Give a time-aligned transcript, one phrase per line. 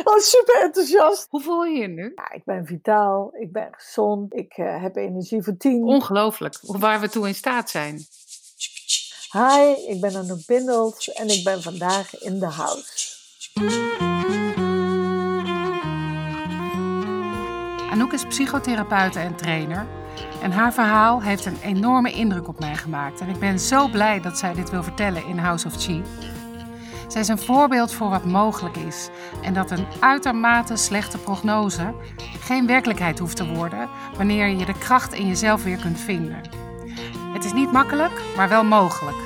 [0.04, 1.26] Oh, super enthousiast.
[1.30, 2.12] Hoe voel je je nu?
[2.14, 5.84] Ja, ik ben vitaal, ik ben gezond, ik uh, heb energie voor tien.
[5.84, 8.06] Ongelooflijk, waar we toe in staat zijn.
[9.32, 13.18] Hi, ik ben Anouk Bindels en ik ben vandaag in de house.
[17.90, 19.86] Anouk is psychotherapeute en trainer.
[20.42, 23.20] En haar verhaal heeft een enorme indruk op mij gemaakt.
[23.20, 26.02] En ik ben zo blij dat zij dit wil vertellen in House of Chi.
[27.10, 29.08] Zij is een voorbeeld voor wat mogelijk is
[29.42, 31.94] en dat een uitermate slechte prognose
[32.40, 36.40] geen werkelijkheid hoeft te worden wanneer je de kracht in jezelf weer kunt vinden.
[37.32, 39.16] Het is niet makkelijk, maar wel mogelijk.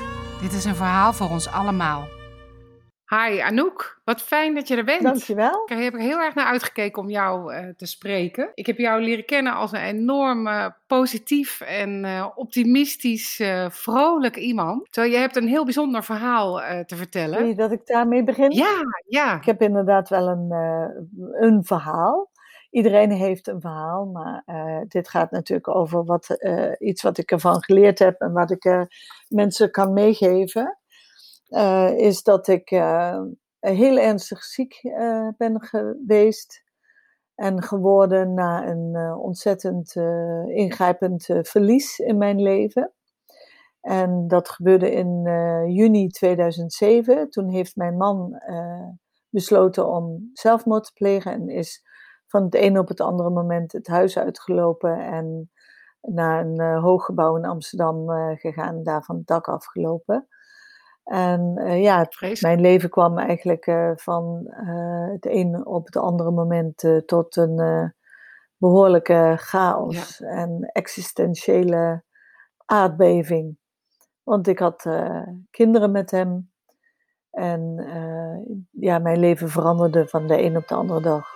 [0.41, 2.07] Dit is een verhaal voor ons allemaal.
[3.09, 5.01] Hi Anouk, wat fijn dat je er bent.
[5.01, 5.63] Dankjewel.
[5.65, 8.51] Ik heb er heel erg naar uitgekeken om jou uh, te spreken.
[8.53, 14.91] Ik heb jou leren kennen als een enorm uh, positief en uh, optimistisch, vrolijk iemand.
[14.91, 17.37] Terwijl je hebt een heel bijzonder verhaal te vertellen.
[17.37, 18.51] Wil je dat ik daarmee begin?
[18.51, 19.35] Ja, ja.
[19.35, 20.51] Ik heb inderdaad wel een,
[21.31, 22.31] een verhaal.
[22.69, 24.43] Iedereen heeft een verhaal, maar
[24.87, 26.37] dit gaat natuurlijk over wat,
[26.79, 28.87] iets wat ik ervan geleerd heb en wat ik
[29.27, 30.79] mensen kan meegeven.
[31.49, 33.21] Uh, is dat ik uh,
[33.59, 36.63] heel ernstig ziek uh, ben geweest
[37.35, 39.95] en geworden na een ontzettend
[40.45, 42.93] ingrijpend verlies in mijn leven.
[43.81, 45.21] En dat gebeurde in
[45.73, 47.29] juni 2007.
[47.29, 48.41] Toen heeft mijn man
[49.29, 51.83] besloten om zelfmoord te plegen en is
[52.27, 55.51] van het een op het andere moment het huis uitgelopen en
[56.01, 60.27] naar een hoog gebouw in Amsterdam gegaan, daar van het dak afgelopen.
[61.05, 62.07] En uh, ja,
[62.39, 67.93] mijn leven kwam eigenlijk uh, van uh, het een op het andere moment tot een
[68.57, 70.27] behoorlijke chaos ja.
[70.27, 72.03] en existentiële
[72.65, 73.57] aardbeving.
[74.23, 74.89] Want ik had
[75.51, 76.51] kinderen met hem
[77.31, 77.85] en
[78.71, 81.35] ja, mijn leven veranderde van de een op de andere dag.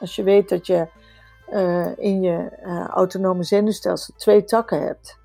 [0.00, 0.88] Als je weet dat je
[1.96, 5.18] in je autonome zenuwstelsel twee takken hebt.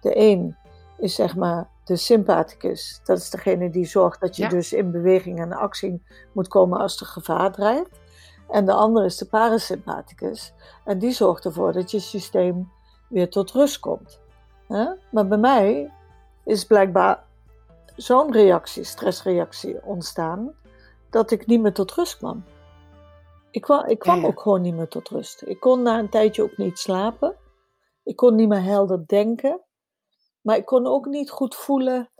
[0.00, 0.56] De een
[0.98, 3.00] is zeg maar de sympathicus.
[3.04, 6.02] Dat is degene die zorgt dat je dus in beweging en actie
[6.32, 8.00] moet komen als er gevaar dreigt.
[8.48, 10.52] En de andere is de parasympathicus.
[10.84, 12.70] En die zorgt ervoor dat je systeem
[13.08, 14.20] weer tot rust komt.
[15.10, 15.92] Maar bij mij
[16.44, 17.24] is blijkbaar
[17.96, 20.54] zo'n reactie, stressreactie ontstaan,
[21.10, 22.44] dat ik niet meer tot rust kwam.
[23.50, 25.42] Ik kwam, ik kwam ook gewoon niet meer tot rust.
[25.46, 27.36] Ik kon na een tijdje ook niet slapen.
[28.04, 29.60] Ik kon niet meer helder denken.
[30.40, 32.10] Maar ik kon ook niet goed voelen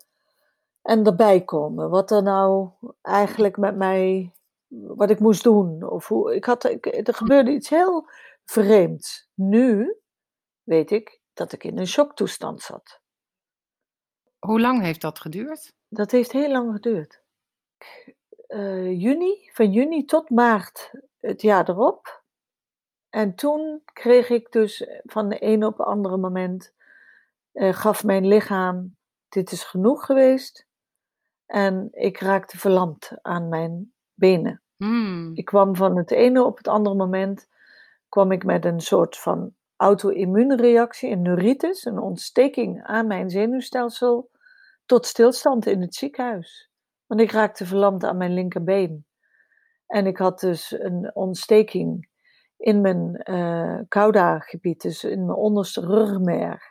[0.82, 1.90] en erbij komen.
[1.90, 2.70] Wat er nou
[3.02, 4.32] eigenlijk met mij,
[4.68, 5.90] wat ik moest doen.
[5.90, 8.08] Of hoe, ik had, ik, er gebeurde iets heel
[8.44, 9.28] vreemds.
[9.34, 9.96] Nu
[10.62, 13.00] weet ik dat ik in een shocktoestand zat.
[14.38, 15.72] Hoe lang heeft dat geduurd?
[15.88, 17.22] Dat heeft heel lang geduurd.
[18.48, 22.22] Uh, juni, van juni tot maart het jaar erop.
[23.08, 26.74] En toen kreeg ik dus van de een op het andere moment
[27.52, 28.96] uh, gaf mijn lichaam:
[29.28, 30.68] dit is genoeg geweest.
[31.46, 34.62] En ik raakte verlamd aan mijn benen.
[34.76, 35.30] Hmm.
[35.34, 37.48] Ik kwam van het ene op het andere moment
[38.08, 44.30] kwam ik met een soort van auto-immuunreactie, een neuritis, een ontsteking aan mijn zenuwstelsel,
[44.86, 46.70] tot stilstand in het ziekenhuis.
[47.06, 49.06] Want ik raakte verlamd aan mijn linkerbeen.
[49.86, 52.08] En ik had dus een ontsteking
[52.56, 56.69] in mijn uh, cauda-gebied, dus in mijn onderste rugmerg.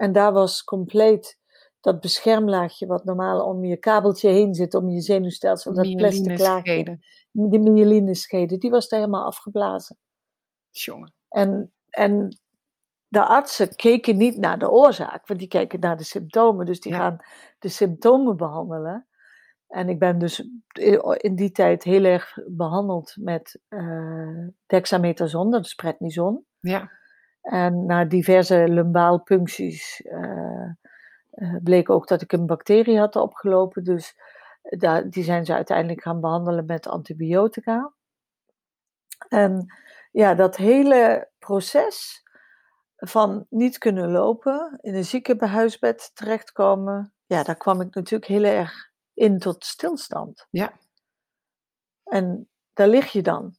[0.00, 1.38] En daar was compleet
[1.80, 6.98] dat beschermlaagje wat normaal om je kabeltje heen zit, om je zenuwstelsel, dat plastic laagje,
[7.30, 9.96] die myelinescheden, die was daar helemaal afgeblazen.
[10.70, 11.14] Jongen.
[11.28, 12.38] En, en
[13.08, 16.94] de artsen keken niet naar de oorzaak, want die kijken naar de symptomen, dus die
[16.94, 17.16] gaan
[17.58, 19.06] de symptomen behandelen.
[19.66, 20.48] En ik ben dus
[21.16, 26.44] in die tijd heel erg behandeld met uh, dexamethason, dat is prednison.
[26.60, 26.90] Ja.
[27.40, 30.74] En na diverse lumbaalpuncties uh,
[31.62, 33.84] bleek ook dat ik een bacterie had opgelopen.
[33.84, 34.20] Dus
[34.62, 37.94] daar, die zijn ze uiteindelijk gaan behandelen met antibiotica.
[39.28, 39.74] En
[40.10, 42.22] ja, dat hele proces
[42.96, 48.90] van niet kunnen lopen, in een ziekenhuisbed terechtkomen, ja, daar kwam ik natuurlijk heel erg
[49.14, 50.46] in tot stilstand.
[50.50, 50.72] Ja.
[52.04, 53.56] En daar lig je dan.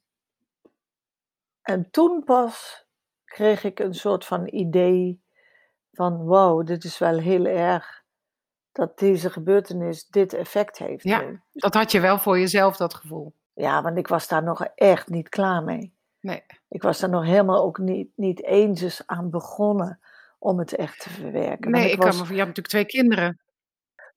[1.61, 2.85] En toen pas
[3.31, 5.21] kreeg ik een soort van idee
[5.93, 8.03] van wow, dit is wel heel erg
[8.71, 11.03] dat deze gebeurtenis dit effect heeft.
[11.03, 13.33] Ja, dat had je wel voor jezelf, dat gevoel.
[13.53, 15.93] Ja, want ik was daar nog echt niet klaar mee.
[16.19, 16.43] Nee.
[16.69, 19.99] Ik was daar nog helemaal ook niet, niet eens aan begonnen
[20.39, 21.71] om het echt te verwerken.
[21.71, 22.17] Nee, ik, was...
[22.17, 23.39] kan me, je hebt natuurlijk twee kinderen.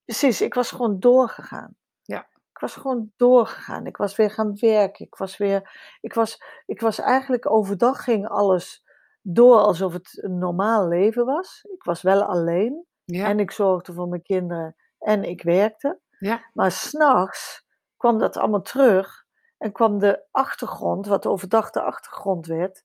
[0.04, 1.76] Precies, ik was gewoon doorgegaan.
[2.02, 2.26] Ja.
[2.52, 3.86] Ik was gewoon doorgegaan.
[3.86, 5.06] Ik was weer gaan werken.
[5.06, 5.70] Ik was weer.
[6.00, 8.83] Ik was, ik was eigenlijk overdag ging alles
[9.26, 11.66] door alsof het een normaal leven was.
[11.74, 12.86] Ik was wel alleen.
[13.04, 13.26] Ja.
[13.26, 14.76] En ik zorgde voor mijn kinderen.
[14.98, 16.00] En ik werkte.
[16.18, 16.40] Ja.
[16.52, 17.64] Maar s'nachts
[17.96, 19.22] kwam dat allemaal terug.
[19.58, 22.84] En kwam de achtergrond, wat overdag de achtergrond werd,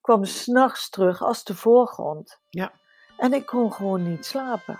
[0.00, 2.40] kwam s'nachts terug als de voorgrond.
[2.48, 2.72] Ja.
[3.16, 4.78] En ik kon gewoon niet slapen.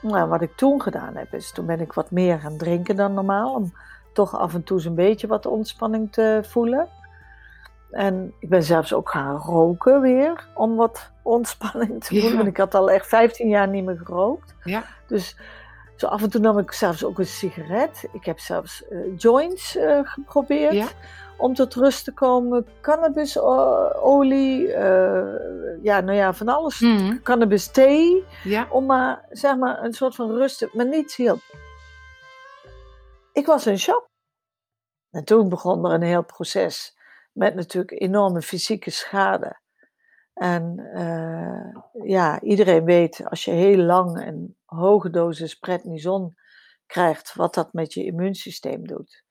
[0.00, 3.14] Nou, wat ik toen gedaan heb, is toen ben ik wat meer gaan drinken dan
[3.14, 3.54] normaal.
[3.54, 3.72] Om
[4.12, 6.88] toch af en toe zo'n beetje wat ontspanning te voelen.
[7.94, 12.20] En ik ben zelfs ook gaan roken weer, om wat ontspanning te Ja.
[12.20, 12.36] voelen.
[12.38, 14.54] Want ik had al echt 15 jaar niet meer gerookt.
[14.64, 14.84] Ja.
[15.06, 15.36] Dus
[15.96, 18.08] zo af en toe nam ik zelfs ook een sigaret.
[18.12, 20.86] Ik heb zelfs eh, joints eh, geprobeerd Ja.
[21.36, 22.66] om tot rust te komen.
[22.80, 26.80] Cannabisolie, eh ja, nou ja, van alles.
[26.80, 27.18] Mhm.
[27.22, 28.66] Cannabis thee, Ja.
[28.70, 30.70] om maar, zeg maar, een soort van rust te...
[30.72, 31.40] Maar niets hielp.
[33.32, 34.04] Ik was in shock.
[35.10, 36.93] En toen begon er een heel proces
[37.34, 39.60] met natuurlijk enorme fysieke schade.
[40.34, 46.34] En eh, ja, iedereen weet als je heel lang een hoge dosis prednison
[46.86, 49.22] krijgt, wat dat met je immuunsysteem doet.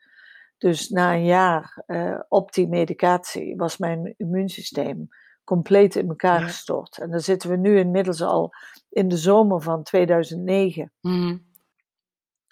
[0.58, 5.08] Dus na een jaar eh, op die medicatie was mijn immuunsysteem
[5.44, 6.46] compleet in elkaar Ja.
[6.46, 6.98] gestort.
[6.98, 8.52] En dan zitten we nu inmiddels al
[8.90, 10.92] in de zomer van 2009.
[11.02, 11.38] Mhm.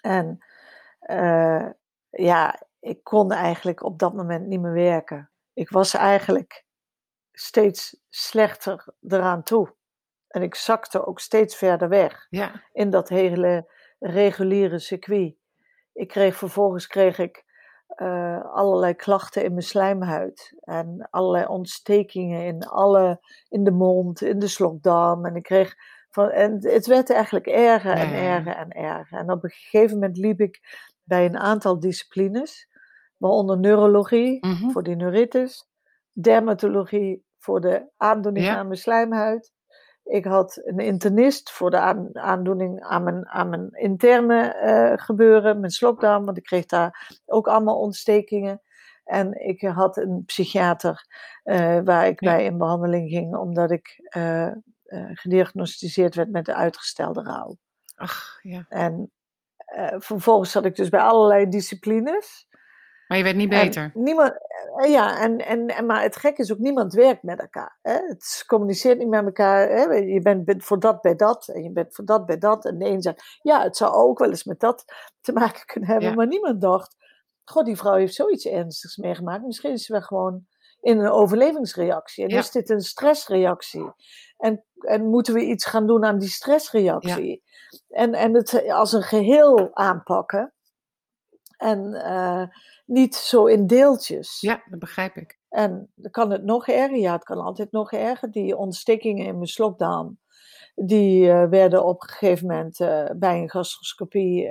[0.00, 0.38] En
[0.98, 1.66] eh,
[2.10, 5.30] ja, ik kon eigenlijk op dat moment niet meer werken.
[5.54, 6.64] Ik was eigenlijk
[7.32, 9.74] steeds slechter eraan toe.
[10.28, 12.62] En ik zakte ook steeds verder weg Ja.
[12.72, 15.34] in dat hele reguliere circuit.
[15.92, 17.44] Ik kreeg vervolgens kreeg ik
[17.86, 24.38] eh, allerlei klachten in mijn slijmhuid en allerlei ontstekingen in, alle, in de mond, in
[24.38, 25.26] de slokdarm.
[25.26, 25.74] En ik kreeg
[26.10, 29.18] van, en het werd eigenlijk erger en erger en erger.
[29.18, 30.60] En op een gegeven moment liep ik
[31.04, 32.68] bij een aantal disciplines,
[33.22, 34.70] waaronder neurologie Mhm.
[34.70, 35.68] voor die neuritis,
[36.12, 38.56] dermatologie voor de aandoening Ja.
[38.56, 39.52] aan mijn slijmhuid.
[40.04, 45.60] Ik had een internist voor de aan- aandoening aan mijn, aan mijn interne eh, gebeuren,
[45.60, 48.60] mijn slokdarm, want ik kreeg daar ook allemaal ontstekingen.
[49.04, 51.06] En ik had een psychiater
[51.42, 54.50] eh, waar ik bij in behandeling ging, omdat ik eh,
[55.12, 57.56] gediagnosticeerd werd met de uitgestelde rouw.
[57.94, 58.64] Ach, ja.
[58.68, 59.10] En
[59.98, 62.48] vervolgens zat ik dus bij allerlei disciplines.
[63.12, 63.90] Maar je werd niet En beter.
[63.94, 64.32] niemand,
[64.76, 67.78] eh, ja, en, en, en, maar het gekke is ook, niemand werkt met elkaar.
[67.82, 67.92] Hè?
[67.92, 69.68] Het communiceert niet met elkaar.
[69.68, 69.82] Hè?
[69.82, 72.64] Je bent voor dat bij dat, en je bent voor dat bij dat.
[72.64, 74.84] En de een zegt, ja, het zou ook wel eens met dat
[75.20, 76.08] te maken kunnen hebben.
[76.08, 76.14] Ja.
[76.14, 76.96] Maar niemand dacht,
[77.44, 79.44] god, die vrouw heeft zoiets ernstigs meegemaakt.
[79.44, 80.46] Misschien is ze wel gewoon
[80.80, 82.24] in een overlevingsreactie.
[82.24, 82.38] En Ja.
[82.38, 83.92] is dit een stressreactie?
[84.38, 87.42] En, en moeten we iets gaan doen aan die stressreactie?
[87.88, 90.52] En, en het als een geheel aanpakken.
[91.62, 92.42] En eh,
[92.86, 94.40] niet zo in deeltjes.
[94.40, 95.38] Ja, dat begrijp ik.
[95.48, 96.98] En dan kan het nog erger.
[96.98, 98.30] Ja, het kan altijd nog erger.
[98.30, 100.18] Die ontstekingen in mijn slokdarm,
[100.74, 104.50] die eh, werden op een gegeven moment eh, bij een gastroscopie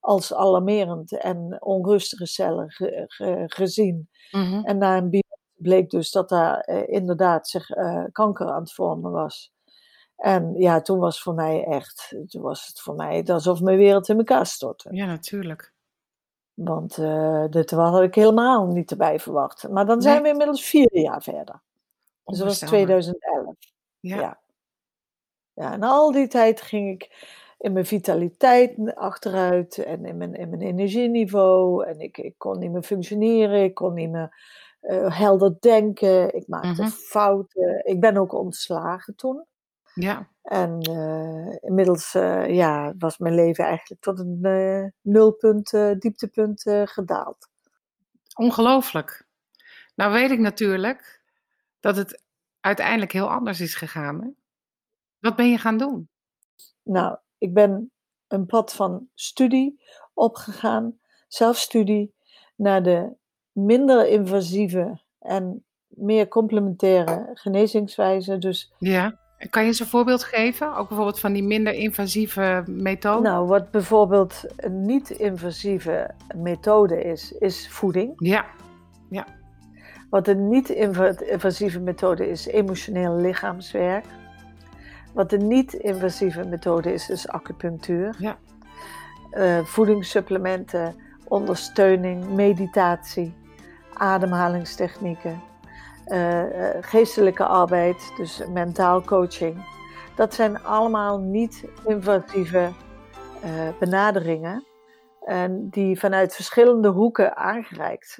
[0.00, 4.08] als alarmerend en onrustige cellen ge- ge- gezien.
[4.30, 4.64] Mhm.
[4.64, 7.66] En na een biopsie bleek dus dat daar inderdaad zich
[8.12, 9.52] kanker aan het vormen was.
[10.16, 14.08] En ja, toen was voor mij echt, toen was het voor mij alsof mijn wereld
[14.08, 14.88] in elkaar stortte.
[14.92, 15.74] Ja, natuurlijk.
[16.64, 19.68] Want eh dit had ik helemaal niet erbij verwacht.
[19.68, 20.22] Maar dan zijn Nee.
[20.22, 21.60] we inmiddels vier jaar verder.
[22.24, 22.76] Dus dat was Onvoorstelbaar.
[23.00, 23.54] 2011.
[24.00, 24.16] Ja.
[24.16, 24.40] Ja.
[25.54, 27.26] Ja, en al die tijd ging ik
[27.58, 31.84] in mijn vitaliteit achteruit en in mijn, in mijn energieniveau.
[31.86, 34.36] En ik, ik kon niet meer functioneren, ik kon niet meer
[34.80, 36.34] eh, helder denken.
[36.34, 36.90] Ik maakte Mhm.
[36.90, 37.80] fouten.
[37.86, 39.44] Ik ben ook ontslagen toen.
[40.02, 40.28] Ja.
[40.42, 47.48] En eh, inmiddels eh, ja, was mijn leven eigenlijk tot een eh, nulpunt, dieptepunt gedaald.
[48.34, 49.26] Ongelooflijk.
[49.94, 51.22] Nou weet ik natuurlijk
[51.80, 52.22] dat het
[52.60, 54.22] uiteindelijk heel anders is gegaan.
[54.22, 54.28] Hè?
[55.18, 56.08] Wat ben je gaan doen?
[56.82, 57.92] Nou, ik ben
[58.28, 59.82] een pad van studie
[60.14, 62.14] opgegaan, zelfstudie,
[62.56, 63.16] naar de
[63.52, 68.38] minder invasieve en meer complementaire genezingswijze.
[68.38, 69.27] Dus Ja.
[69.38, 70.76] En Kan je eens een voorbeeld geven?
[70.76, 73.28] Ook bijvoorbeeld van die minder invasieve methode?
[73.28, 78.12] nou, wat bijvoorbeeld een niet-invasieve methode is, is voeding.
[78.16, 78.44] Ja.
[80.10, 84.04] Wat een niet-invasieve methode is, emotioneel lichaamswerk.
[85.14, 88.14] Wat een niet-invasieve methode is, is acupunctuur.
[88.18, 88.38] Ja.
[89.30, 93.34] Eh, voedingssupplementen, ondersteuning, meditatie,
[93.92, 95.40] ademhalingstechnieken,
[96.80, 99.76] geestelijke arbeid, dus mentaal coaching.
[100.16, 102.72] Dat zijn allemaal niet-invasieve
[103.42, 104.66] eh, benaderingen
[105.20, 108.18] En die vanuit verschillende hoeken aangereikt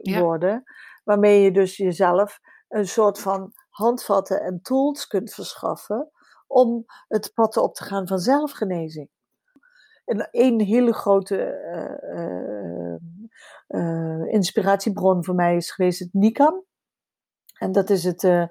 [0.00, 0.62] worden.
[1.04, 6.10] Waarmee je dus jezelf een soort van handvatten en tools kunt verschaffen
[6.46, 9.08] om het pad op te gaan van zelfgenezing.
[10.04, 11.36] En een hele grote
[13.68, 16.64] uh, inspiratiebron voor mij is geweest het NICAM.
[17.58, 18.48] En dat is het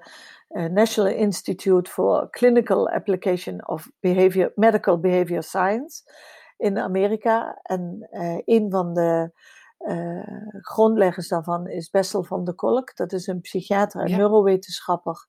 [0.48, 6.02] National Institute for Clinical Application of Behavior, Medical Behavior Science
[6.56, 7.58] in Amerika.
[7.62, 8.08] En
[8.44, 9.32] een van de
[10.60, 12.96] grondleggers daarvan is Bessel van der Kolk.
[12.96, 15.26] Dat is een psychiater en neurowetenschapper.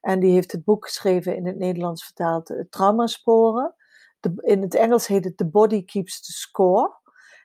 [0.00, 3.74] En die heeft het boek geschreven in het Nederlands vertaald, Traumasporen.
[4.20, 6.94] De, in het Engels heet het The Body Keeps the Score.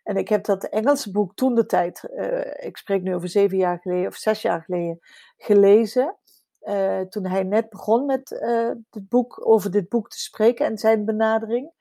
[0.03, 3.57] En ik heb dat Engelse boek toen de tijd, uh, ik spreek nu over zeven
[3.57, 4.99] jaar geleden of zes jaar geleden,
[5.37, 6.15] gelezen.
[6.61, 10.77] Uh, toen hij net begon met uh, dit boek, over dit boek te spreken en
[10.77, 11.71] zijn benadering.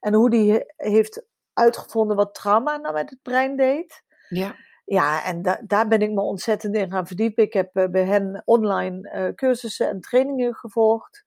[0.00, 4.02] En hoe hij heeft uitgevonden wat trauma nou met het brein deed.
[4.28, 4.54] Ja.
[4.84, 7.44] Ja, en da daar ben ik me ontzettend in gaan verdiepen.
[7.44, 11.26] Ik heb bij hen online cursussen en trainingen gevolgd.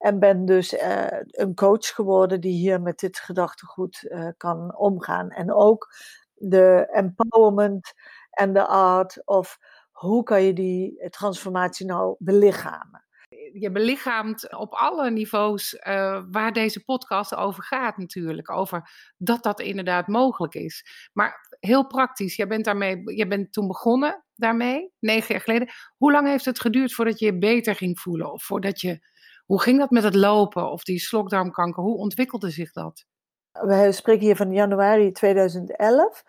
[0.00, 5.30] En ben dus uh, een coach geworden die hier met dit gedachtegoed uh, kan omgaan.
[5.30, 5.94] En ook
[6.34, 7.92] de empowerment
[8.30, 9.58] en de art of
[9.90, 13.04] hoe kan je die transformatie nou belichamen.
[13.52, 18.50] Je belichaamt op alle niveaus uh, waar deze podcast over gaat natuurlijk.
[18.50, 21.08] Over dat dat inderdaad mogelijk is.
[21.12, 25.68] Maar heel praktisch, jij bent, daarmee, jij bent toen begonnen daarmee, negen jaar geleden.
[25.96, 28.32] Hoe lang heeft het geduurd voordat je je beter ging voelen?
[28.32, 29.08] Of voordat je
[29.50, 31.82] hoe ging dat met het lopen of die slokdarmkanker?
[31.82, 33.04] Hoe ontwikkelde zich dat?
[33.52, 36.24] We spreken hier van januari 2011.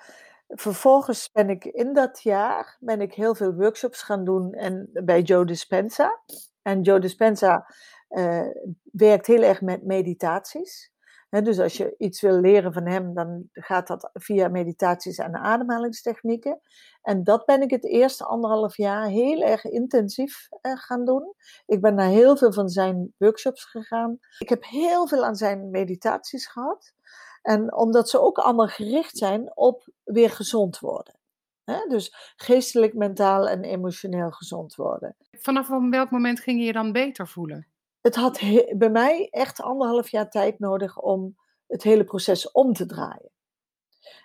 [0.47, 5.21] Vervolgens ben ik in dat jaar ben ik heel veel workshops gaan doen en bij
[5.21, 6.21] Joe Dispenza.
[6.61, 7.73] En Joe Dispenza
[8.09, 8.47] uh,
[8.91, 10.91] werkt heel erg met meditaties
[11.39, 16.61] dus als je iets wil leren van hem, dan gaat dat via meditaties en ademhalingstechnieken.
[17.01, 21.33] En dat ben ik het eerste anderhalf jaar heel erg intensief eh, gaan doen.
[21.65, 24.19] Ik ben naar heel veel van zijn workshops gegaan.
[24.37, 26.93] Ik heb heel veel aan zijn meditaties gehad.
[27.41, 31.19] En omdat ze ook allemaal gericht zijn op weer gezond worden.
[31.87, 35.15] dus geestelijk, mentaal en emotioneel gezond worden.
[35.31, 37.70] Vanaf welk moment ging je je dan beter voelen?
[38.01, 38.39] Het had
[38.77, 41.35] bij mij echt anderhalf jaar tijd nodig om
[41.67, 43.31] het hele proces om te draaien.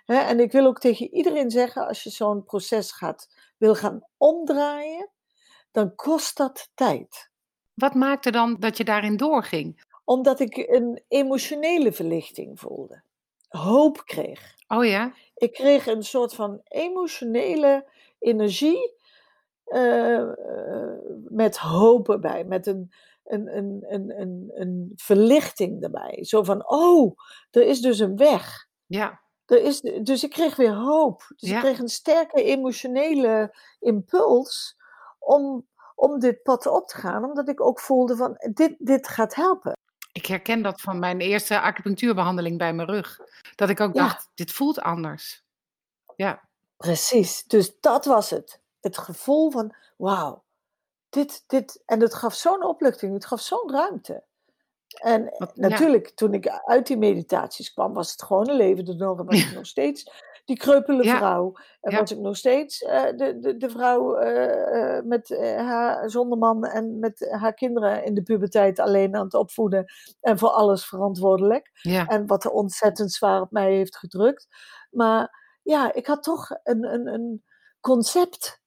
[0.05, 5.09] en ik wil ook tegen iedereen zeggen, als je zo'n proces gaat, wil gaan omdraaien,
[5.71, 7.29] dan kost dat tijd.
[7.73, 9.85] Wat maakte dan dat je daarin doorging?
[10.03, 13.01] Omdat ik een emotionele verlichting voelde.
[13.47, 14.55] Hoop kreeg.
[14.67, 15.13] Oh ja?
[15.35, 18.95] Ik kreeg een soort van emotionele energie
[19.67, 20.29] uh,
[21.27, 22.43] met hoop erbij.
[22.43, 22.91] Met een,
[23.27, 26.23] een, een, een, een, een verlichting erbij.
[26.23, 27.17] Zo van, oh,
[27.51, 28.67] er is dus een weg.
[28.85, 29.21] Ja.
[29.45, 31.33] Er is, dus ik kreeg weer hoop.
[31.35, 34.75] Dus ik kreeg een sterke emotionele impuls
[35.19, 37.23] om, om dit pad op te gaan.
[37.23, 39.77] Omdat ik ook voelde van, dit, dit gaat helpen.
[40.11, 43.19] Ik herken dat van mijn eerste acupunctuurbehandeling bij mijn rug.
[43.55, 45.43] Dat ik ook dacht, dit voelt anders.
[46.15, 46.49] Ja.
[46.77, 47.43] Precies.
[47.43, 48.61] Dus dat was het.
[48.79, 50.43] Het gevoel van, wauw,
[51.09, 54.23] dit, dit, en het gaf zo'n opluchting, het gaf zo'n ruimte.
[55.01, 59.19] En natuurlijk, toen ik uit die meditaties kwam, was het gewoon een levende nog.
[59.19, 61.53] En was ik nog steeds die kreupele vrouw.
[61.81, 66.65] En was ik nog steeds uh, de, de, de vrouw uh, met haar zonder man
[66.65, 69.85] en met haar kinderen in de puberteit alleen aan het opvoeden.
[70.21, 71.71] En voor alles verantwoordelijk.
[72.07, 74.47] En wat er ontzettend zwaar op mij heeft gedrukt.
[74.89, 77.43] Maar ja, ik had toch een, een, een
[77.79, 78.61] concept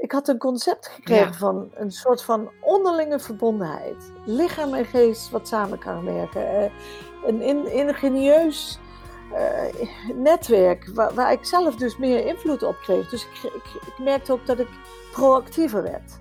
[0.00, 4.12] ik had een concept gekregen van een soort van onderlinge verbondenheid.
[4.24, 6.62] Lichaam en geest wat samen kan werken.
[6.62, 6.70] Uh,
[7.26, 8.78] een in, ingenieus
[9.32, 13.08] uh, netwerk waar, waar, ik zelf dus meer invloed op kreeg.
[13.08, 14.68] Dus ik, ik, ik, merkte ook dat ik
[15.12, 16.18] proactiever werd.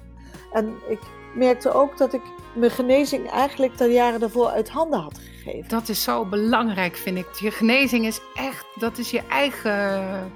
[0.52, 1.00] En ik
[1.36, 2.22] merkte ook dat ik
[2.56, 5.70] mijn genezing eigenlijk de jaren daarvoor uit handen had gegeven.
[5.70, 7.34] Dat is zo belangrijk, vind ik.
[7.34, 10.32] Je genezing is echt, dat is je eigen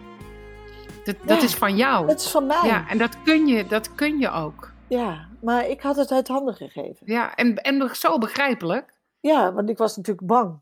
[1.04, 2.08] dat, dat is van jou.
[2.08, 2.62] Het is van mij.
[2.64, 4.72] Ja, en dat kun je, dat kun je ook.
[4.88, 7.12] Ja, maar ik had het uit handen gegeven.
[7.12, 8.94] Ja, en, en zo begrijpelijk.
[9.20, 10.62] Ja, want ik was natuurlijk bang.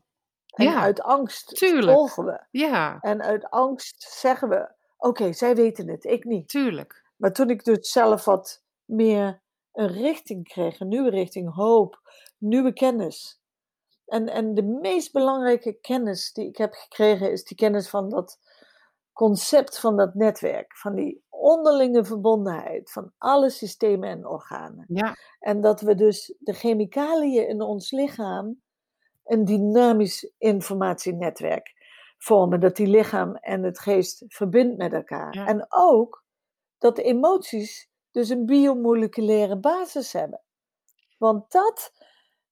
[0.52, 1.92] En ja, uit angst tuurlijk.
[1.92, 2.40] volgen we.
[2.50, 2.98] Ja.
[3.00, 6.48] En uit angst zeggen we, oké, zij weten het, ik niet.
[6.48, 7.04] Tuurlijk.
[7.16, 12.00] Maar toen ik dus zelf wat meer een richting kreeg, een nieuwe richting, hoop,
[12.38, 13.40] nieuwe kennis.
[14.06, 18.38] En, en de meest belangrijke kennis die ik heb gekregen is die kennis van dat
[19.12, 24.84] concept van dat netwerk, van die onderlinge verbondenheid van alle systemen en organen.
[24.88, 25.16] Ja.
[25.38, 28.60] En dat we dus de chemicaliën in ons lichaam
[29.24, 31.72] een dynamisch informatienetwerk
[32.18, 35.46] vormen, dat die lichaam en het geest verbindt met elkaar.
[35.46, 36.24] En ook
[36.78, 40.42] dat de emoties dus een biomoleculaire basis hebben.
[41.18, 41.92] Want dat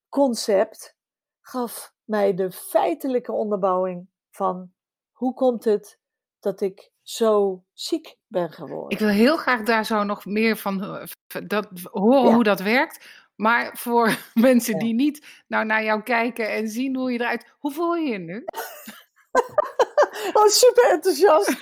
[0.09, 0.97] concept
[1.41, 4.73] gaf mij de feitelijke onderbouwing van
[5.13, 6.00] hoe komt het
[6.41, 8.91] dat ik zo ziek ben geworden.
[8.91, 11.07] Ik wil heel graag daar zo nog meer van eh,
[11.47, 13.29] dat, horen hoe dat werkt.
[13.37, 17.55] Maar voor mensen die niet nou naar jou kijken en zien hoe je eruit...
[17.59, 18.45] Hoe voel je je nu?
[20.39, 21.57] oh, super enthousiast.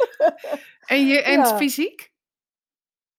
[0.87, 2.13] en je, en fysiek?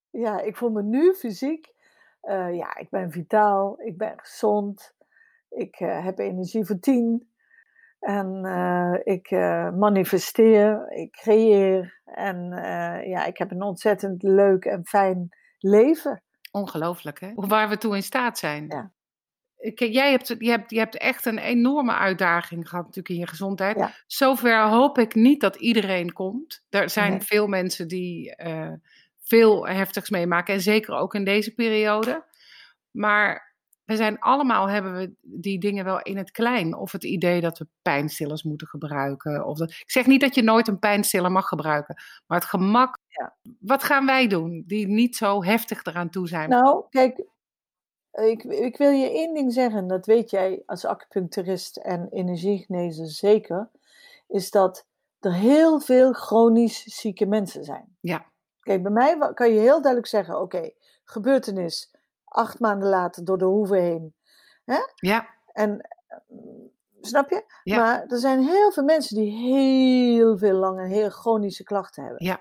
[0.09, 1.77] Ja, ik voel me nu fysiek...
[2.21, 4.95] Uh, ja, ik ben vitaal, ik ben gezond,
[5.49, 7.28] ik uh, heb energie voor tien.
[7.99, 14.65] En uh, ik uh, manifesteer, ik creëer en uh, ja, ik heb een ontzettend leuk
[14.65, 15.29] en fijn
[15.59, 16.23] leven.
[16.51, 17.31] Ongelooflijk, hè?
[17.35, 18.65] Waar we toe in staat zijn.
[18.67, 18.91] Ja.
[19.73, 23.27] Kijk, jij hebt, je, hebt, je hebt echt een enorme uitdaging gehad natuurlijk in je
[23.27, 23.77] gezondheid.
[23.77, 23.91] Ja.
[24.07, 26.63] Zover hoop ik niet dat iedereen komt.
[26.69, 27.21] Er zijn nee.
[27.21, 28.35] veel mensen die
[29.21, 32.25] veel heftigs meemaken en zeker ook in deze periode.
[32.91, 33.48] Maar
[33.89, 36.75] we zijn allemaal, hebben we die dingen wel in het klein.
[36.75, 39.45] Of het idee dat we pijnstillers moeten gebruiken.
[39.45, 41.95] Of dat, ik zeg niet dat je nooit een pijnstiller mag gebruiken.
[42.27, 43.35] Maar het gemak, ja.
[43.59, 46.49] wat gaan wij doen die niet zo heftig eraan toe zijn?
[46.49, 47.23] Nou, kijk,
[48.11, 49.87] ik, ik wil je één ding zeggen.
[49.87, 53.69] Dat weet jij als acupuncturist en energiegenezer zeker.
[54.27, 54.85] Is dat
[55.19, 57.95] er heel veel chronisch zieke mensen zijn.
[57.99, 58.25] Ja.
[58.59, 61.91] Kijk, bij mij kan je heel duidelijk zeggen, oké, okay, gebeurtenis
[62.29, 64.15] acht maanden later door de hoeve heen.
[64.65, 64.79] Hè?
[64.95, 65.29] Ja.
[65.51, 65.87] En
[67.01, 67.43] snap je?
[67.63, 67.77] Ja.
[67.77, 72.25] Maar er zijn heel veel mensen die heel veel lange, heel chronische klachten hebben.
[72.25, 72.39] Ja.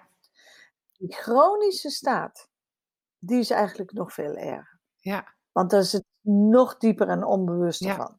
[0.99, 2.49] Die chronische staat,
[3.19, 4.81] die is eigenlijk nog veel erger.
[4.97, 5.35] Ja.
[5.53, 7.95] Want daar is het nog dieper en onbewuster ja.
[7.95, 8.19] van.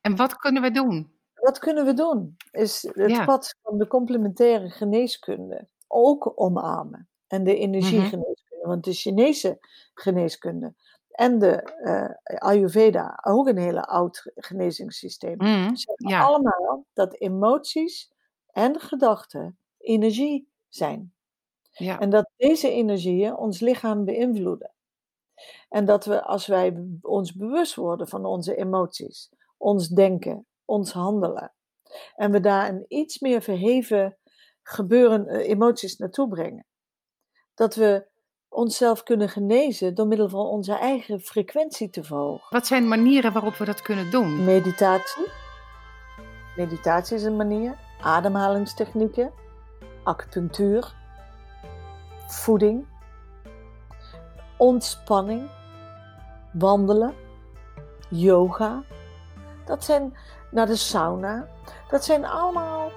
[0.00, 1.14] En wat kunnen we doen?
[1.34, 2.36] Wat kunnen we doen?
[2.50, 3.24] Is het ja.
[3.24, 7.08] pad van de complementaire geneeskunde ook omarmen.
[7.26, 8.36] En de energiegeneeskunde.
[8.52, 8.68] Mm-hmm.
[8.68, 9.58] Want de Chinese
[9.94, 10.74] geneeskunde
[11.16, 16.22] en de uh, Ayurveda, ook een hele oud genezingssysteem, mm, zeggen ja.
[16.22, 18.12] allemaal dat emoties
[18.46, 21.14] en gedachten energie zijn.
[21.70, 21.98] Ja.
[21.98, 24.74] En dat deze energieën ons lichaam beïnvloeden.
[25.68, 31.54] En dat we, als wij ons bewust worden van onze emoties, ons denken, ons handelen,
[32.14, 34.18] en we daar een iets meer verheven
[34.62, 36.66] gebeuren, uh, emoties naartoe brengen,
[37.54, 38.06] dat we
[38.56, 42.46] onszelf kunnen genezen door middel van onze eigen frequentie te verhogen.
[42.50, 44.44] Wat zijn manieren waarop we dat kunnen doen?
[44.44, 45.26] Meditatie.
[46.56, 47.76] Meditatie is een manier.
[48.00, 49.32] Ademhalingstechnieken.
[50.02, 50.94] Acupunctuur.
[52.26, 52.86] Voeding.
[54.56, 55.50] Ontspanning.
[56.52, 57.14] Wandelen.
[58.08, 58.82] Yoga.
[59.64, 60.16] Dat zijn
[60.50, 61.48] naar de sauna.
[61.88, 62.90] Dat zijn allemaal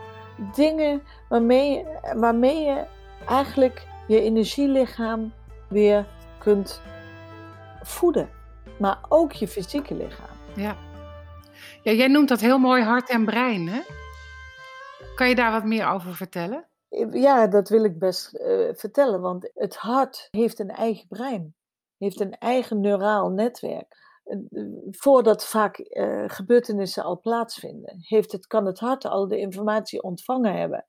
[0.56, 2.86] dingen waarmee, waarmee je
[3.28, 5.34] eigenlijk je energielichaam
[5.70, 6.06] weer
[6.40, 6.82] kunt
[7.82, 8.30] voeden.
[8.80, 10.38] Maar ook je fysieke lichaam.
[10.56, 10.78] Ja.
[11.84, 13.82] ja, jij noemt dat heel mooi hart en brein, hè?
[15.16, 16.68] Kan je daar wat meer over vertellen?
[17.12, 21.56] Ja, dat wil ik best uh, vertellen, want het hart heeft een eigen brein,
[21.98, 24.08] heeft een eigen neuraal netwerk.
[24.26, 30.04] Uh, voordat vaak uh, gebeurtenissen al plaatsvinden, heeft het, kan het hart al de informatie
[30.04, 30.86] ontvangen hebben.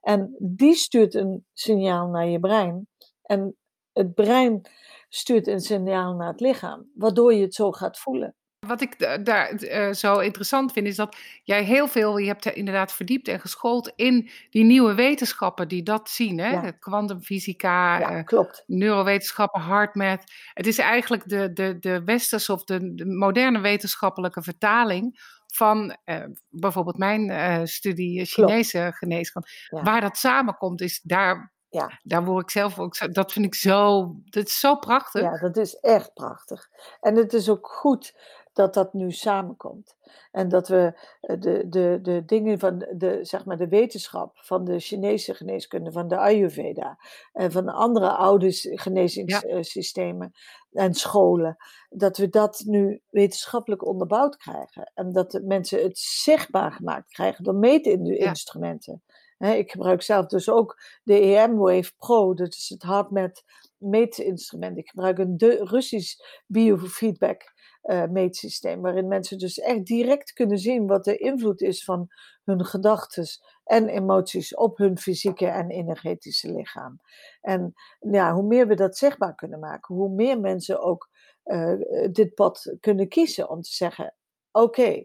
[0.00, 2.88] En die stuurt een signaal naar je brein.
[3.22, 3.56] En
[4.00, 4.68] het brein
[5.08, 8.34] stuurt een signaal naar het lichaam, waardoor je het zo gaat voelen.
[8.66, 12.92] Wat ik daar uh, zo interessant vind, is dat jij heel veel, je hebt inderdaad
[12.92, 16.38] verdiept en geschoold in die nieuwe wetenschappen die dat zien.
[16.38, 16.72] Hè?
[16.72, 18.64] Kwantumfysica, ja, uh, klopt.
[18.66, 20.22] neurowetenschappen, HeartMath.
[20.52, 25.20] Het is eigenlijk de, de, de westerse of de, de moderne wetenschappelijke vertaling
[25.54, 29.48] van uh, bijvoorbeeld mijn studie Chinese geneeskunde.
[29.68, 29.82] Ja.
[29.82, 32.00] Waar dat samenkomt, is daar ja.
[32.02, 35.22] Daar word ik zelf ook zo, dat vind ik zo, dat is zo prachtig.
[35.22, 36.68] Ja, dat is echt prachtig.
[37.00, 38.14] En het is ook goed
[38.52, 39.96] dat dat nu samenkomt.
[40.32, 44.78] En dat we de, de, de dingen van de, zeg maar de wetenschap, van de
[44.78, 46.98] Chinese geneeskunde, van de Ayurveda
[47.32, 50.32] en van de andere oude genezingssystemen
[50.70, 50.82] ja.
[50.82, 51.56] en scholen,
[51.90, 54.90] dat we dat nu wetenschappelijk onderbouwd krijgen.
[54.94, 59.02] En dat de mensen het zichtbaar gemaakt krijgen door meetinstrumenten.
[59.06, 59.09] Ja.
[59.40, 63.44] Ik gebruik zelf dus ook de EM Wave Pro, dat is het HeartMath
[63.76, 64.78] meetinstrument.
[64.78, 71.04] Ik gebruik een Russisch biofeedback uh, meetsysteem, waarin mensen dus echt direct kunnen zien wat
[71.04, 72.08] de invloed is van
[72.44, 73.26] hun gedachten
[73.64, 77.00] en emoties op hun fysieke en energetische lichaam.
[77.40, 81.08] En ja, hoe meer we dat zichtbaar kunnen maken, hoe meer mensen ook
[81.44, 81.74] uh,
[82.12, 84.14] dit pad kunnen kiezen om te zeggen:
[84.52, 85.04] oké,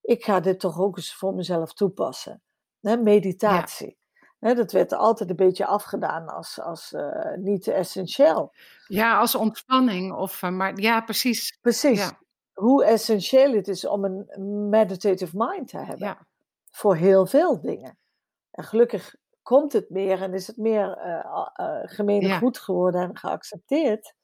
[0.00, 2.42] ik ga dit toch ook eens voor mezelf toepassen.
[2.80, 3.96] Hè, meditatie.
[4.38, 8.52] Dat werd altijd een beetje afgedaan als, als uh, niet essentieel.
[8.86, 10.12] Ja, als ontspanning.
[10.12, 11.58] Of, uh, maar ja, precies.
[11.60, 11.98] Precies.
[11.98, 12.18] Ja.
[12.52, 16.06] Hoe essentieel het is om een meditative mind te hebben.
[16.06, 16.26] Ja.
[16.70, 17.98] Voor heel veel dingen.
[18.50, 22.38] En gelukkig komt het meer en is het meer uh, gemeen Ja.
[22.38, 24.14] goed geworden en geaccepteerd.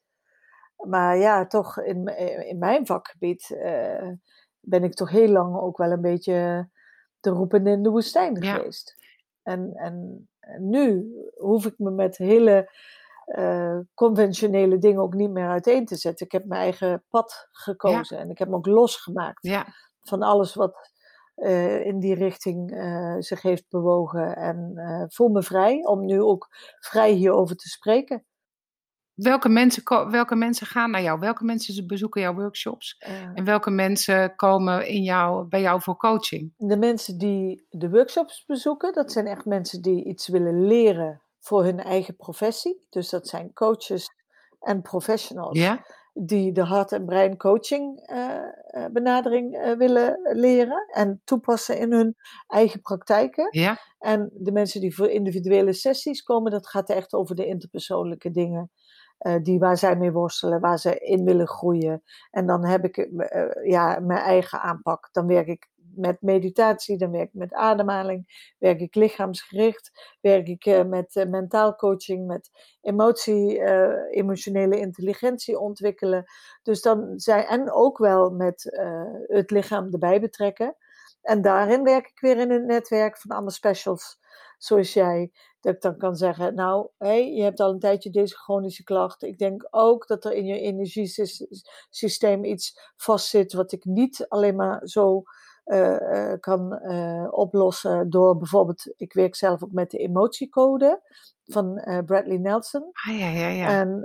[0.75, 2.07] Maar ja, toch in,
[2.47, 4.09] in mijn vakgebied eh,
[4.59, 6.69] ben ik toch heel lang ook wel een beetje
[7.25, 8.53] de roepende in de woestijn Ja.
[8.55, 8.95] geweest.
[9.43, 12.71] En, en, en nu hoef ik me met hele
[13.25, 16.25] eh, conventionele dingen ook niet meer uiteen te zetten.
[16.25, 19.65] Ik heb mijn eigen pad gekozen en ik heb me ook losgemaakt Ja.
[20.01, 20.91] van alles wat
[21.35, 24.35] eh, in die richting eh, zich heeft bewogen.
[24.35, 24.73] En
[25.11, 26.47] voel me vrij om nu ook
[26.79, 28.25] vrij hierover te spreken.
[29.15, 31.19] Welke mensen, welke mensen gaan naar jou?
[31.19, 32.95] Welke mensen bezoeken jouw workshops?
[33.33, 36.53] En welke mensen komen in jou, bij jou voor coaching?
[36.57, 41.63] de mensen die de workshops bezoeken, dat zijn echt mensen die iets willen leren voor
[41.63, 42.85] hun eigen professie.
[42.89, 44.07] Dus dat zijn coaches
[44.59, 45.59] en professionals
[46.17, 51.91] die de hart- en brein coaching eh, eh, benadering eh, willen leren en toepassen in
[51.91, 52.15] hun
[52.47, 53.49] eigen praktijken.
[53.99, 58.71] En de mensen die voor individuele sessies komen, dat gaat echt over de interpersoonlijke dingen.
[59.17, 62.03] Eh, die waar zij mee worstelen, waar ze in willen groeien.
[62.31, 65.09] En dan heb ik eh, ja, mijn eigen aanpak.
[65.11, 70.65] Dan werk ik met meditatie, dan werk ik met ademhaling, werk ik lichaamsgericht, werk ik
[70.65, 72.49] eh, met eh, mentaal coaching, met
[72.81, 76.25] emotie, eh, emotionele intelligentie ontwikkelen.
[76.63, 80.75] Dus dan zijn, en ook wel met eh, het lichaam erbij betrekken.
[81.21, 84.19] En daarin werk ik weer in een netwerk van allemaal specials,
[84.57, 85.31] zoals jij.
[85.59, 89.27] Dat ik dan kan zeggen, nou, hey, je hebt al een tijdje deze chronische klachten.
[89.27, 94.87] Ik denk ook dat er in je energiesysteem iets vastzit wat ik niet alleen maar
[94.87, 95.23] zo
[95.65, 101.01] eh, eh, kan eh, oplossen door bijvoorbeeld, ik werk zelf ook met de emotiecode
[101.45, 102.89] van Bradley Nelson.
[102.91, 103.67] Ah, ja, ja, ja.
[103.67, 103.99] En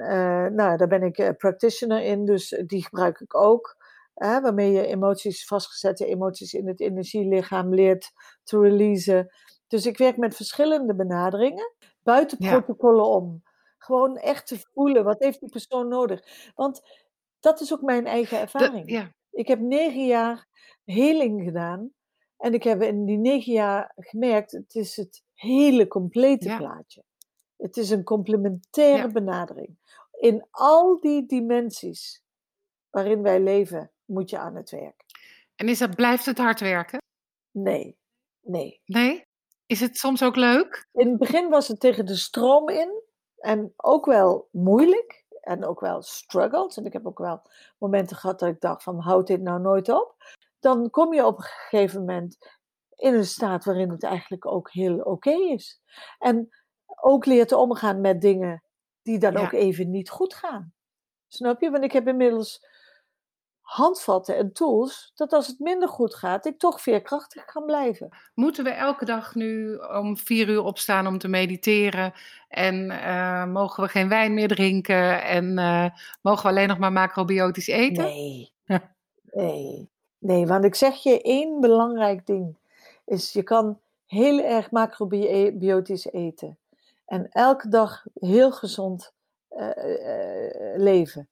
[0.55, 3.77] nou, daar ben ik practitioner in, dus die gebruik ik ook.
[4.15, 8.13] Hè, waarmee je emoties, vastgezette emoties in het energielichaam leert
[8.45, 9.31] te releasen.
[9.71, 12.51] Dus ik werk met verschillende benaderingen, buiten Ja.
[12.51, 13.43] protocollen om.
[13.79, 16.51] Gewoon echt te voelen, wat heeft die persoon nodig?
[16.55, 16.83] Want
[17.41, 18.91] dat is ook mijn eigen De- ervaring.
[18.91, 19.13] ja.
[19.31, 20.47] Ik heb negen jaar
[20.85, 21.93] heling gedaan.
[22.37, 26.57] En ik heb in die negen jaar gemerkt, het is het hele complete Ja.
[26.57, 27.05] plaatje.
[27.57, 29.13] Het is een complementaire Ja.
[29.13, 29.79] benadering.
[30.19, 32.23] In al die dimensies
[32.91, 35.05] waarin wij leven, moet je aan het werk.
[35.57, 37.03] En is dat, blijft het hard werken?
[37.51, 37.97] Nee,
[38.41, 38.81] nee.
[38.85, 39.29] Nee?
[39.71, 40.87] Is het soms ook leuk?
[40.93, 43.03] In het begin was het tegen de stroom in.
[43.37, 45.25] En ook wel moeilijk.
[45.41, 46.77] En ook wel struggles.
[46.77, 47.43] En ik heb ook wel
[47.79, 50.15] momenten gehad dat ik dacht van, houd dit nou nooit op.
[50.61, 52.37] Dan kom je op een gegeven moment
[52.95, 55.81] in een staat waarin het eigenlijk ook heel oké is.
[56.19, 56.49] En
[57.01, 58.63] ook leert omgaan met dingen
[59.03, 59.41] die dan Ja.
[59.41, 60.75] ook even niet goed gaan.
[61.29, 61.71] Snap je?
[61.71, 62.67] Want ik heb inmiddels
[63.71, 68.09] handvatten en tools, dat als het minder goed gaat, ik toch veerkrachtig kan blijven.
[68.35, 72.13] Moeten we elke dag nu om vier uur opstaan om te mediteren?
[72.49, 75.23] En eh, mogen we geen wijn meer drinken?
[75.23, 75.87] En eh,
[76.23, 78.05] mogen we alleen nog maar macrobiotisch eten?
[78.05, 78.53] Nee.
[79.33, 79.91] Nee.
[80.19, 82.57] Nee, want ik zeg je één belangrijk ding.
[83.05, 86.59] Is je kan heel erg macrobiotisch eten.
[87.07, 89.15] En elke dag heel gezond
[89.49, 89.71] eh,
[90.77, 91.29] leven.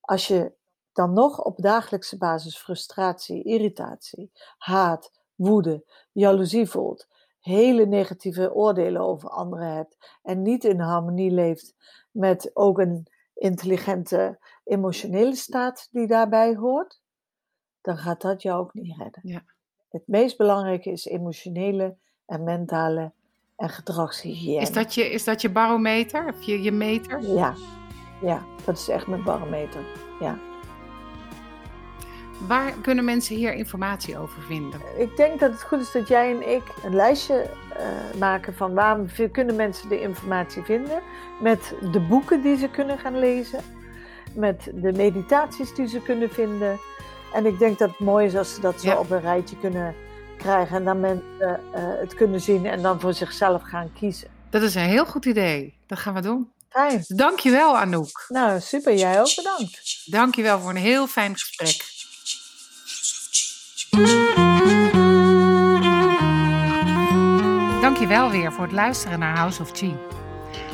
[0.00, 0.52] Als je
[0.96, 7.08] dan nog op dagelijkse basis frustratie, irritatie, haat, woede, jaloezie voelt,
[7.40, 11.74] hele negatieve oordelen over anderen hebt en niet in harmonie leeft
[12.10, 17.00] met ook een intelligente emotionele staat die daarbij hoort,
[17.80, 19.20] dan gaat dat jou ook niet redden.
[19.22, 19.44] Ja.
[19.88, 23.12] Het meest belangrijke is emotionele en mentale
[23.56, 24.60] en gedragshygiëne.
[24.60, 26.28] Is dat je, is dat je barometer?
[26.28, 27.22] Of je, je meter?
[27.22, 27.54] Ja,
[28.22, 29.84] ja, dat is echt mijn barometer.
[30.20, 30.54] Ja.
[32.38, 34.80] Waar kunnen mensen hier informatie over vinden?
[34.98, 37.86] Ik denk dat het goed is dat jij en ik een lijstje eh,
[38.18, 38.98] maken van waar
[39.32, 41.02] kunnen mensen de informatie vinden.
[41.40, 43.60] Met de boeken die ze kunnen gaan lezen.
[44.34, 46.78] Met de meditaties die ze kunnen vinden.
[47.34, 48.98] En ik denk dat het mooi is als ze dat zo Ja.
[48.98, 49.94] op een rijtje kunnen
[50.38, 50.76] krijgen.
[50.76, 54.28] En dan mensen eh, het kunnen zien en dan voor zichzelf gaan kiezen.
[54.50, 55.74] Dat is een heel goed idee.
[55.86, 56.50] Dat gaan we doen.
[56.68, 57.04] Fijn.
[57.06, 58.24] Dankjewel Anouk.
[58.28, 58.94] Nou, super.
[58.94, 60.02] Jij ook bedankt.
[60.04, 61.95] Dankjewel voor een heel fijn gesprek.
[67.86, 69.96] Dankjewel weer voor het luisteren naar House of Chi.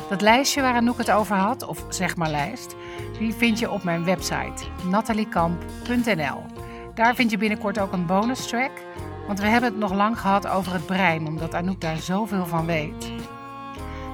[0.09, 2.75] Dat lijstje waar Anouk het over had, of zeg maar lijst,
[3.19, 6.43] die vind je op mijn website nataliekamp.nl.
[6.93, 8.71] Daar vind je binnenkort ook een bonus track
[9.27, 12.65] Want we hebben het nog lang gehad over het brein, omdat Anouk daar zoveel van
[12.65, 13.11] weet.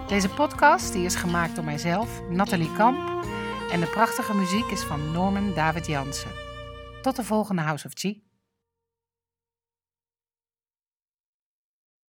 [0.08, 3.26] Deze podcast die is gemaakt door mijzelf, Nathalie Kamp.
[3.72, 6.32] En de prachtige muziek is van Norman David Jansen.
[7.02, 8.29] Tot de volgende House of Chi.